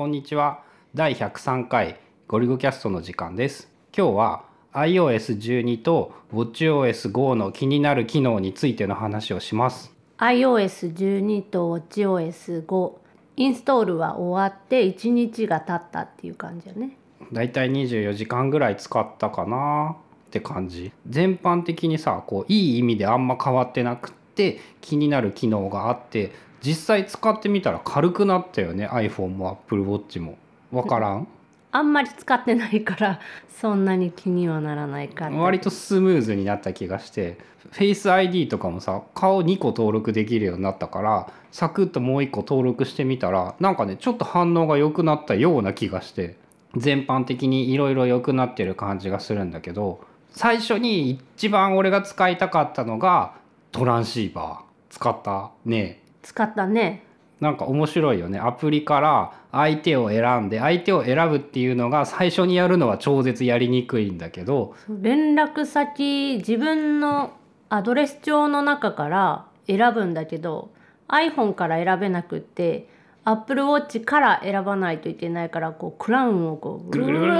[0.00, 0.62] こんにちは。
[0.94, 3.68] 第103回ゴリゴキャストの時間です。
[3.94, 9.92] 今日は iOS12 と WatchOS5 の気になる機能についての話をします。
[10.16, 12.92] iOS12 と WatchOS5
[13.36, 16.96] インストールは終わって1日が経ったっていう感じだね。
[17.30, 19.96] だいたい24時間ぐらい使ったかな。
[20.28, 20.92] って感じ。
[21.06, 26.32] 全般的にさこういい意味であんま変わってなくって気になる機能があって
[26.62, 30.38] 実際使ってみたら軽くなったよね iPhone も AppleWatch も。
[30.70, 31.26] わからん？
[31.72, 33.20] あんまり使ってないから
[33.60, 37.38] そんなに気にはならないか割とスムーズになった気がして
[37.72, 46.36] Face ID とかもさ顔2個登録できるようになったからサクッともう1個登録してみたらなんかねちょっと反応が良くなったような気がして
[46.76, 53.34] 全般的にいろいろ良くなってる感じがするんだけど最初に一番俺が使いたかったのが
[53.70, 57.04] トランシーバー使ったね使ったね。
[57.40, 58.38] なんか面白いよね。
[58.38, 64.74] アプリから相手を選んで相手を選ぶっていうのが最初にやるのは超絶やりにくいんだけど。
[64.88, 67.32] 連絡先自分の
[67.70, 70.70] アドレス帳の中から選ぶんだけど
[71.08, 72.88] iPhone から選べなくって
[73.24, 77.32] Apple Watch から選ばないといけないからこうクラウンをこうぐるぐるぐる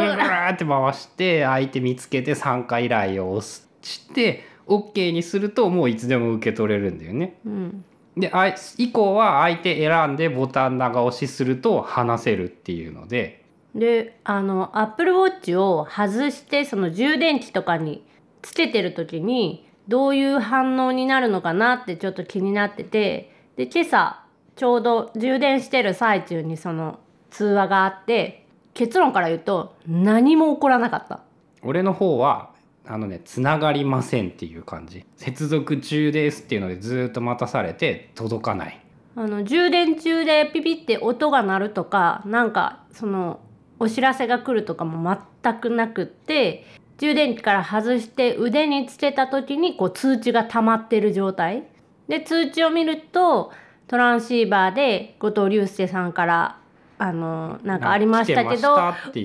[0.52, 7.38] って回して相手見つけて参加依頼を押して OK にするともういつでも受け取れるんだよね。
[7.44, 7.84] うん、
[8.16, 13.44] であい以降は相手選んでボタン長押しすると話せるっていうので
[13.74, 18.04] であの Apple Watch を外してその充電器とかに
[18.42, 24.24] つけてる時にどういう反応になるのかなってちょっと気になっててで今朝
[24.56, 26.98] ちょうど充電してる最中にその
[27.30, 31.20] 通話があって結論から言うと何も起こらなかった。
[31.62, 32.50] 俺の方は
[32.90, 35.04] あのねつながりませんっていう感じ。
[35.16, 38.80] 接続中ですっていうのでずっと待たされて届かない。
[39.14, 43.38] あの充電中でピピって音が鳴るとかなんかその
[43.78, 46.64] お知らせが来るとかも全くなくって
[46.98, 51.62] 充電器から外して腕につけた時にこう通知が溜まってる状態。
[52.08, 53.52] で通知を見ると
[53.86, 56.58] トランシーバーで後藤隆介さんから
[56.98, 58.76] あのなんかありましたけど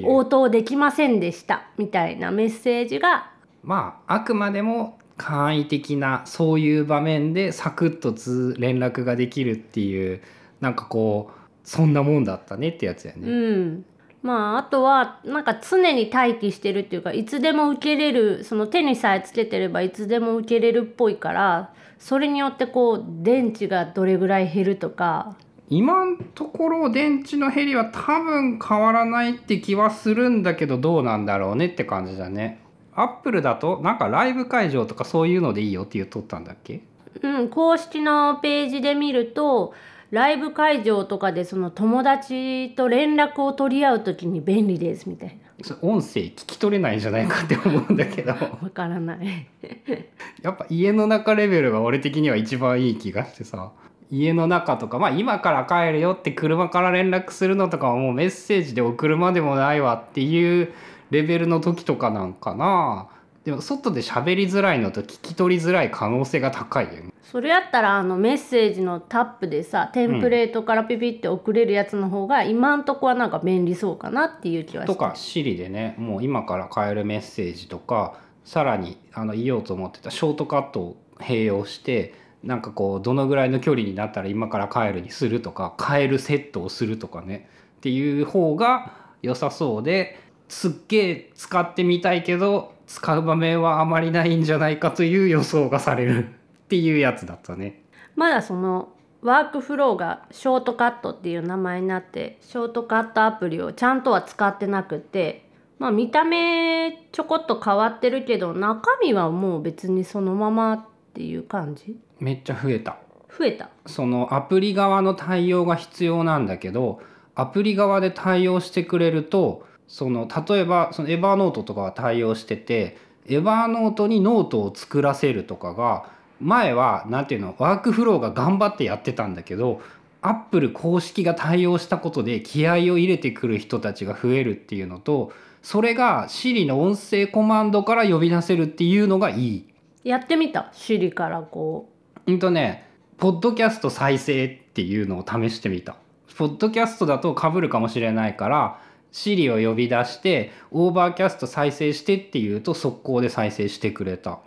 [0.04, 3.32] 応答できませんでしたみたいなメッセージが
[3.66, 10.22] まああくまでも簡易的なそういう場面でサクッとつ連絡ができるっていう
[10.62, 13.28] なんかこうそんなもんだったねってやつやね。
[13.28, 13.86] うん、
[14.22, 25.36] まああとはなんか常に待機してるっていうかいつでも受けれるその手にさえつけてればいつでも受けれるっぽいからそれによってこう電池がどれぐらい減るとか
[25.70, 32.65] 今のところ電池の減りは多分変わらないって気はするんだけどどうなんだろうねって感じだね。
[32.96, 36.82] アップルだとなんかライブ会場とかそういうのでいいよって言っとったんだっけ？
[37.22, 39.74] うん、公式のページで見ると
[40.12, 48.34] ライブ会場とかでその友達と連絡を取り合う時に便利ですみたいそれ音声聞き取れないんじゃないかって思うんだけど。
[48.34, 49.48] なわからない。
[50.44, 53.72] やっぱ家の中レベルが俺的には一番いい気がしてさ。
[54.12, 60.72] 家の中とかまあ今から帰るよって車から連絡するのとかはもうメッセージで送るまでもないわっていう
[61.12, 63.10] レベルの時とかなんかな。
[63.46, 67.14] でも外で喋りづらいのと聞き取りづらい可能性が高いよね。
[67.22, 75.96] それやったらあのメッセージのタップでさテンプレートからピピって送れるやつの方が今んとこはなんか便利そうかなっていう気はしてとか Siri でね。
[76.00, 87.48] もう今から変えるメッセージとかさらにあの言おうと思ってたショートカットを併用してなんかこうどのぐらいの距離になったら今から帰るにするとか変えるセットをするとかね。
[87.78, 97.84] っていう方が良さそうですっげえ使ってみたいけど使う場面はあまりないんじゃないかという予想がされるっていうやつだったね。
[98.16, 98.90] まだその
[99.22, 110.86] ワークフローがショートカットっていう名前になってショートカットアプリをちゃんとは使ってなくてまあ見た目ちょこっと変わってるけど中身はもう別にそのままっ
[111.16, 111.98] ていう感じ？
[112.20, 112.98] めっちゃ増えた。
[113.36, 113.70] 増えた？
[113.88, 117.02] そのアプリ側の対応が必要なんだけど
[117.34, 122.98] アプリ側で対応してくれるとその例えばその Evernote とかは対応してて
[123.28, 126.06] Evernote にノートを作らせるとかが
[126.40, 129.82] 前は何ていうのワークフローが頑張ってやってたんだけど
[130.22, 135.32] アップル公式が対応したことで気合を入れてくる人たちが増えるっていうのと
[135.66, 139.68] それが Siri の音声コマンドから呼び出せるっていうのがいい。
[140.04, 141.90] やってみた Siri からこ
[142.28, 142.88] うんとね、
[143.18, 145.96] ポッドキャスト再生っていうのを試してみた。
[146.38, 148.80] ポッドキャストだと被るかもしれないから、
[149.16, 154.40] Siri を呼び出して、 Overcast 再生してって言うと速攻で再生してくれた。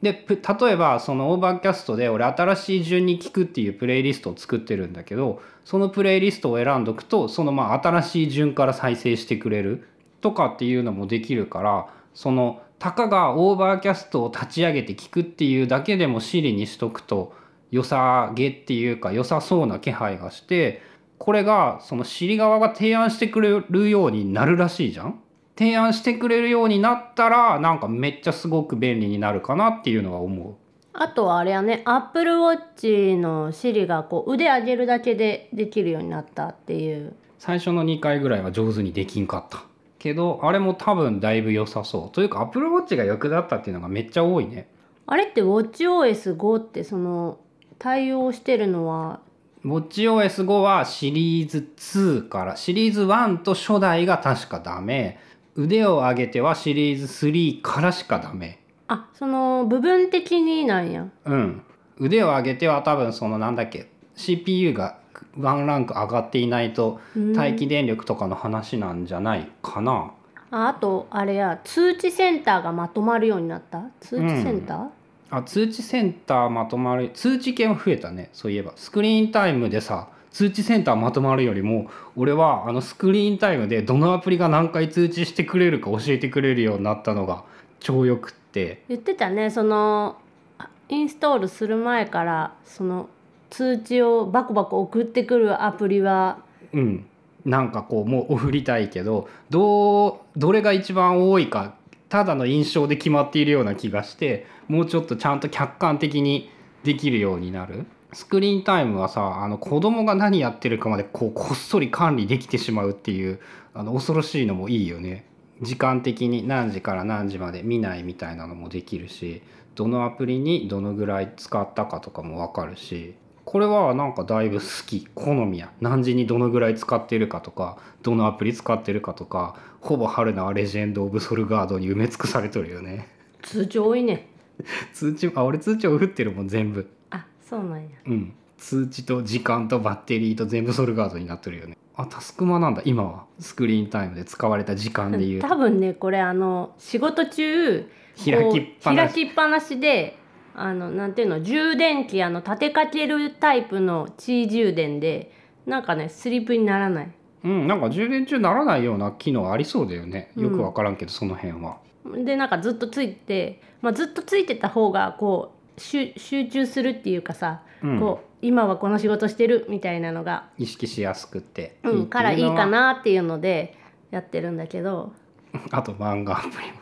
[0.00, 9.88] で例えばその Overcast で俺新しい順に聞くっていうプレイリストを作ってるんだけどそのプレイリストを選んどくとそのまあ新しい順から再生してくれる
[10.20, 17.34] とかっていうのもできるからそのたかが Overcast を立ち上げて聞くっていうだけでも Siri にしとくと
[17.72, 20.80] 良さげっていうか良さそうな気配がして
[21.18, 25.20] これがその Siri 側が提案してくれるようになるらしいじゃん。
[25.58, 30.54] 提案してくれるようになったらなんかめっちゃすごく便利になるかなっていうのは思う。
[30.92, 37.14] あとはあれやね Apple Watch の Siri がこう腕上げるだけでできるようになったっていう。
[37.38, 39.64] 最初の2回ぐらいは上手にできんかった。
[39.98, 42.14] けどあれも多分だいぶ良さそう。
[42.14, 44.68] というか Apple Watch が役立ったっていうのがめっちゃ多いね。
[45.06, 47.38] あれって WatchOS5 ってその
[47.78, 49.20] 対応してるのは
[49.64, 55.18] WatchOS5 はシリーズ2からシリーズ1と初代が確かダメ。
[55.54, 58.60] 腕を上げてはシリーズ3からしかダメ。
[58.86, 61.06] あその部分的になんや。
[61.24, 61.62] うん。
[61.98, 64.98] 腕を上げては多分そのなんだっけ CPU が
[65.36, 67.32] ワンランク上がっていないとうん。
[67.36, 70.12] 待機電力とかの話なんじゃないかな、
[70.52, 73.82] ああとあれや通知センターがまとまるようになった？
[74.00, 74.86] 通知センター、
[75.30, 78.30] あ通知センターまとまる通知系も増えたね。
[78.32, 78.72] そういえば。
[78.76, 87.44] スクリーンタイムでさ通知センターまとまるよりも俺はあのスクリーンタイムでどのアプリが何回通知してくれるか教えてくれるようになったのが
[87.80, 88.84] 超よくって。
[88.88, 89.50] 言ってたね。
[89.50, 90.16] その
[90.58, 93.08] あインストールする前からその
[93.50, 96.38] 通知をバコバコ送ってくるアプリは。
[96.72, 97.06] うん。
[97.44, 101.74] なんかこうもう送りたいけどどうどれが一番多いか
[102.08, 106.50] ただの印象で決まっているような気がしてもうちょっとちゃんと客観的に
[106.84, 107.86] できるようになる。
[108.12, 113.38] スクリーンタイムはさあの子供が何やってるかまでこうこっそり管理できてしまうっていう
[113.74, 115.26] あの恐ろしいのもいいよね。
[115.60, 119.42] 時間的に何時から何時まで見ないみたいなのもできるし
[119.74, 123.14] どのアプリにどのぐらい使ったかとかも分かるし。
[123.48, 125.72] これはなんかだいぶ好き好みや。
[125.80, 133.08] 何時にどのぐらい使ってるかとかどのアプリ使ってるかとかほぼ春菜はレジェンド・オブ・ソルガードに埋め尽くされとるよね。
[133.40, 134.28] 通知多いね。
[134.92, 136.90] 通知あ俺通知を振ってるもん全部。
[137.08, 137.88] あそうなんや。
[138.04, 138.34] うん。
[138.58, 141.78] 通知と時間とバッテリーと全部ソルガードになってるよね。
[141.96, 143.24] あタスクマなんだ今は。
[143.38, 145.48] スクリーンタイムで使われた時間でいうと。
[145.48, 147.88] 多分ねこれあの仕事中
[148.22, 149.14] 開きっぱなし。
[149.14, 150.17] こう開きっぱなしで
[150.60, 155.32] あのなんていうの充電器あの立てかけるタイプの地位充電で
[155.66, 157.10] なんかねスリープにならない。
[157.44, 160.32] うんなんか充電中ならないような機能ありそうだよね。
[160.36, 161.78] よく分からんけど、その辺は。
[162.24, 168.00] でなんかずっとついて、まあ、ずっとついてた方がこう集集中するっていうかさ、うん。
[168.00, 172.06] こう今はこの仕事してるみたいなのが、意識しやすくてうん、ってうのは。
[172.08, 173.76] からいいかなっていうので
[174.10, 175.12] やってるんだけど。
[175.70, 176.78] あと漫画アプリも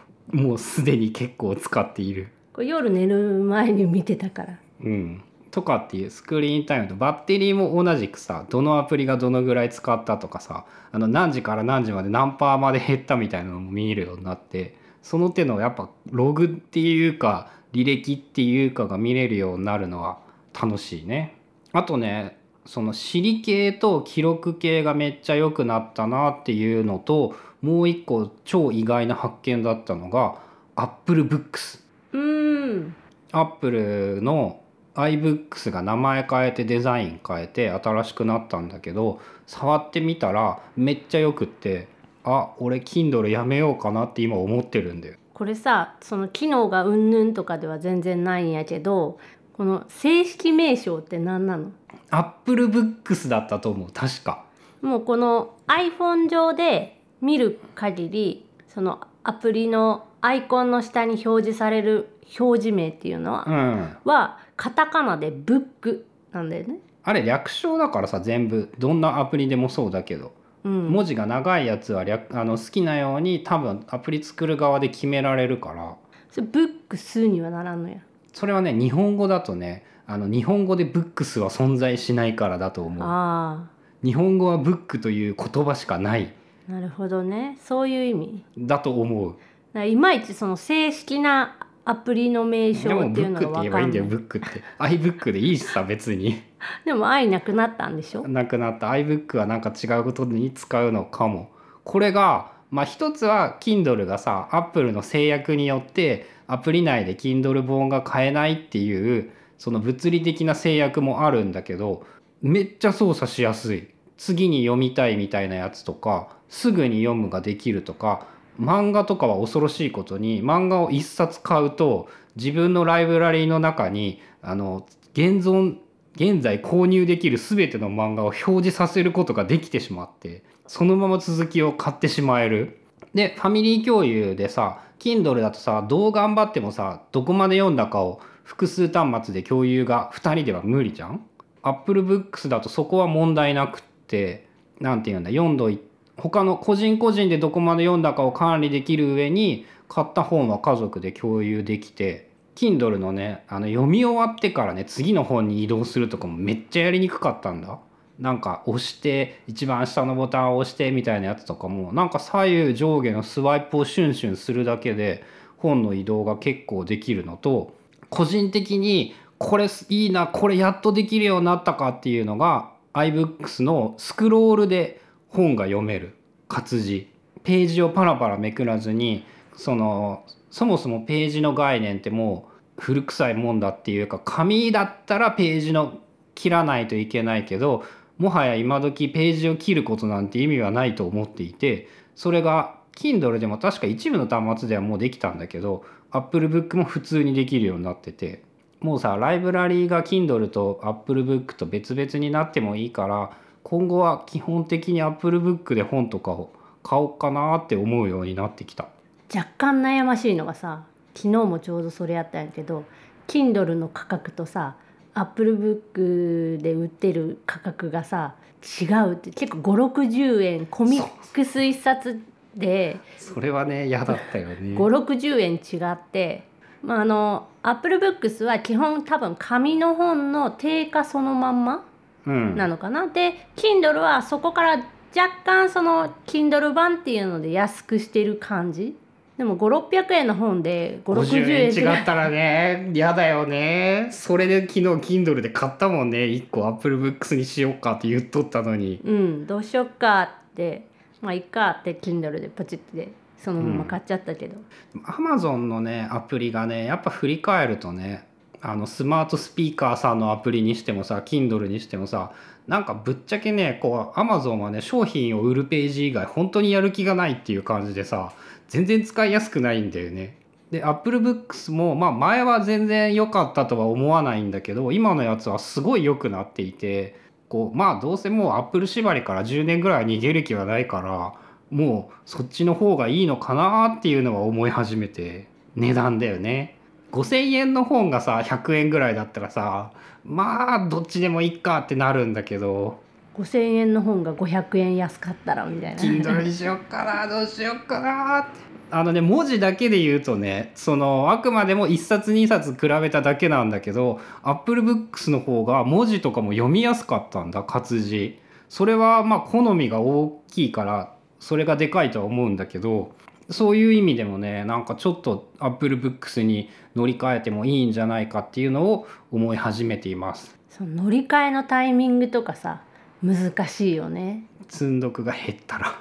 [0.49, 20.19] もうすでに結構使っているこう夜寝る前に見てたからうんとかっていうスクリーンタイムとバッテリーも同じくさどのアプリがどのぐらい使ったとかさあの何時から何時まで何パーまで減ったみたいなのも見えるようになってその手のやっぱログっていうか履歴っていうかが見れるようになるのは
[20.59, 21.37] 楽しいね。
[21.73, 30.39] あとねそのシリ系と記録系がめっちゃ良くなったなっていうのともう一個超意外な発見だったのが
[30.75, 31.86] Apple Books。
[32.17, 32.97] うーん
[33.33, 34.63] アップルの
[34.95, 41.89] iBooks が名前変えてデザイン変えて新しくなったんだけど触ってみたらめっちゃよくって
[42.25, 45.17] あ俺 Kindle やめようかなって今思ってるんだよ。
[45.35, 49.19] これさその機能がうんぬんとかでは全然ないんやけど
[49.53, 51.73] この正式名称って何なの
[52.11, 54.47] ？Apple Books だったと思う確か。
[54.81, 62.09] もうこの iPhone 上で見る限りそのアプリのアイコンの下に表示される
[62.39, 63.97] 表示名っていうのは,、うん。
[64.05, 66.79] はカタカナで「ブック」なんだよね。
[67.05, 70.33] あれ略称だからさ全部どんなアプリでもそうだけど、
[70.65, 75.95] うん、文字が長いやつは略あの好きなように多分アプリ作る側で決められるから
[76.31, 77.99] それブックスにはならんのや。
[78.33, 82.99] それはね日本語だとねあの日本語でブックスは存在しないからだと思う。
[83.09, 83.69] あ
[84.03, 86.33] 日本語はブックという言葉しかない
[86.69, 88.45] あなるほどねそういう意味。
[88.59, 89.37] だと思う
[89.85, 92.81] いまいちその正式なアプリの名称
[93.11, 93.71] っていうのブックって言えが分かんない。
[93.71, 94.63] ばいいんだよブックって。
[94.79, 96.43] iBook でいいしさ別に。
[96.85, 98.27] でも愛なくなったんでしょ？
[98.27, 98.91] なくなった。
[98.91, 101.51] iBook はなんか違うことに使うのかも。
[101.85, 112.05] これがまあ一つは Kindle がさ Apple の制約によってアプリ内で Kindle 本が買えないっていうその物理的な制約もあるんだけど
[112.43, 113.89] めっちゃ操作しやすい。
[114.17, 118.27] 次に読みたいみたいなやつとかすぐに読むができるとか
[118.61, 125.77] 漫画とかは恐ろしいことに漫画を1冊買うと自分のライブラリーの中にあの現存
[126.15, 132.81] 現在購入できる全ての漫画を表示させることができてしまってそのまま続きを買ってしまえる。
[133.15, 141.25] でファミリー共有でさ Kindle だとさどう頑張ってもさどこまで読んだかを複数端末で共有が2人では無理じゃん
[141.63, 144.49] ?Apple Books だとそこは問題なくって
[144.81, 145.81] 何て言うんだ読んどい
[146.17, 157.79] 他の個人個人でどこまで読んだかを管理できる上に買った本は家族で共有できて Kindle のねあの読み終わってからね次の本に移動するとかもめっちゃやりにくかったんだ。
[158.19, 165.23] なんか押して一番下のボタンを押してみたいなやつとかもなんか左右上下のスワイプをシュンシュンするだけで
[165.59, 167.75] 本の移動が結構できるのと
[168.09, 175.03] 個人的にこれいいなこれやっとできるようになったかっていうのが iBooks のスクロールで
[175.37, 176.17] 本が読める
[176.49, 177.11] 活字。
[177.45, 179.25] ページをパラパラめくらずに
[179.55, 186.01] そのそもそもページの概念ってもう古臭いもんだっていうか紙だったらページの
[186.35, 187.85] 切らないといけないけど
[188.19, 198.43] もはや今時ページを切ることなんて意味はないと思っていてそれが Kindle でも確か一部の端末ではもうできたんだけど Apple Book も普通にできるようになってて
[198.81, 203.31] もうさライブラリーが Kindle と Apple Book と別々になってもいいから
[203.69, 206.53] 今後は基本的に Apple Book で本とかを
[206.85, 208.87] 買おうかなって思うようになってきた。
[209.35, 210.85] 若干悩ましいのがさ
[211.17, 212.85] 昨日もちょうどそれやったんやけど
[213.27, 214.77] Kindle の価格とさ
[215.15, 218.37] Apple Book で売ってる価格がさ
[218.81, 222.23] 違うって結構560円コミックス1冊
[222.55, 224.55] でそれはね嫌だったよね。
[224.77, 226.45] 560円違って、
[226.85, 231.83] まあ、あの Apple Books は基本多分紙の本の定価そのまんまうん、
[232.27, 233.07] なのかな。
[233.07, 234.71] で Kindle はそこから
[235.17, 238.97] 若干その Kindle 版っていうので安くしてる感じ。
[239.39, 244.09] でも5600円の本で560 50円円違ったらね嫌だよね。
[244.11, 246.19] それで昨日 Kindle で買ったもんね。
[246.19, 249.01] 1個 Apple Books にしようかって言っとったのに。
[249.05, 250.87] うんどうしよっかって。
[251.21, 254.57] まあいっかって Kindle でポチってそのまま買っちゃったけど、
[255.05, 258.27] Amazon のねアプリがねやっぱ振り返るとね
[258.69, 262.33] あのスマートスピーカーさんのアプリにしてもさ Kindle にしてもさ
[262.67, 268.33] なんかぶっちゃけねこう Amazon はね商品を売るページ以外本当にやる気がないっていう感じでさ
[268.67, 270.37] 全然使いやすくないんだよね。
[270.73, 281.35] で Apple Books もまあ前は全然良かったとは思わないんだけど今のやつはすごい良くなっていてこうまあどうせもう Apple 縛りから10年ぐらい逃げる気はないから
[281.71, 285.47] もうそっちの方がいいのかなっていうのは思い始めて
[285.77, 286.76] 値段だよね
[287.17, 289.91] 5,000円の本がさ100円ぐらいだったらさ
[290.25, 293.05] まあどっちでもいいかってなるんだけど。
[293.37, 296.03] 5,000円の本が500円安かったらみたいな。
[296.03, 298.67] Kindle にしよっかなどうしよっかなって。
[298.91, 308.39] あのね文字だけで言うとねそのあくまでも1冊2冊比べただけなんだけど Apple Books の方が文字とかも読みやすかったんだ活字。
[308.69, 313.13] それはまあ好みが大きいからそれがでかいとは思うんだけど
[313.51, 320.57] そういう意味でもねなんかちょっと Apple Books に乗り換えてもいいんじゃないかっていうのを思い始めています。
[320.71, 322.83] その乗り換えのタイミングとかさ
[323.23, 324.45] 難しいよね。
[324.69, 326.01] 積んどくが減ったら。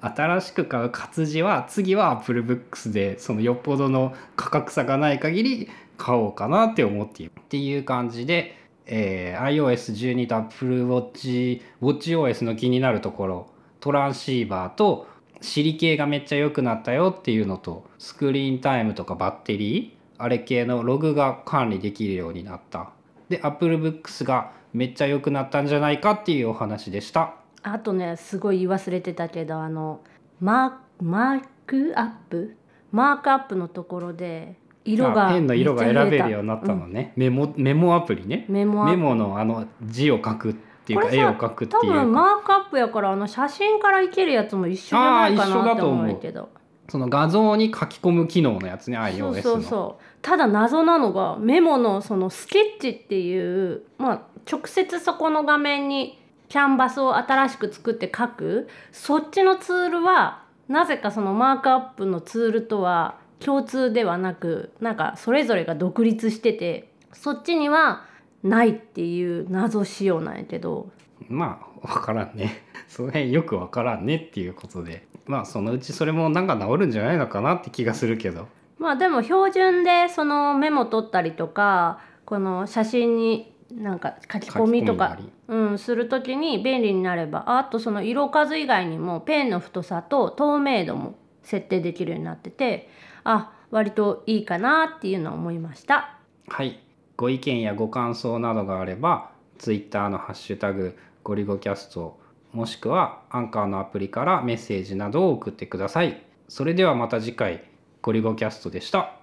[0.00, 13.46] 新しく買う活字は次は Apple Books でそのよっぽどの価格差がない限り買おうかなって思っているっていう感じで、えー iOS12 と Apple Watch WatchOS の気になるところ
[13.80, 15.08] トランシーバーと
[15.40, 22.90] シリ系がめっちゃ良くなったよっていうのとスクリーンタイムとかバッテリーあれ系のログが管理できるようになった。
[23.28, 27.34] で Apple Books がめっちゃ良くなったんじゃないかっていうお話でした。
[27.62, 30.00] あとねすごい言い忘れてたけどあの
[30.40, 32.56] ママークアップ
[32.90, 38.46] マークアップのところで色があペンの色が選べるようになったのね、メモメモアプリね。
[38.48, 40.56] メモのあの字を書く
[40.88, 42.04] っていうかこれさ絵を描くって多いうか。
[42.04, 46.20] 分マークアップやからあの写真からいけるやつも一緒じゃないかなってだと思う。
[46.20, 46.48] けど。
[46.88, 50.04] その画像に書き込む機能のやつね iOS のそうそうそう。
[50.22, 56.18] ただ謎なのがメモのそのスケッチっていうまあ直接そこの画面に
[56.48, 58.68] キャンバスを新しく作って書く。
[58.90, 68.04] そっちのツールはなぜかそのマークアップのツールとは共通ではなくなんかそれぞれが独立しててそっちには
[68.42, 70.90] ないっていう謎仕様なんやけど。
[71.28, 72.62] まあ分からんね。
[72.88, 75.06] その辺よく分からんねっていうことで。
[75.26, 78.48] まあそのうちそれもなんか治るんじゃないのかなって気がするけど。
[78.78, 85.18] まあでも標準でそのメモ取ったりとかこの写真になんか書き込みとか
[85.48, 92.90] うん、する時に便利になればあとその色数以外にもペンの太さと透明度も設定できるようになってて
[93.24, 96.18] あ割といいかなっていうのを思いました。
[96.48, 96.80] はい
[97.18, 102.16] ご意見やご感想などがあれば Twitter の「ハッシュタグゴリゴキャスト」
[102.54, 106.22] もしくはアンカーのアプリからメッセージなどを送ってください。
[106.46, 107.64] それではまた次回
[108.02, 109.17] ゴリゴキャストでした。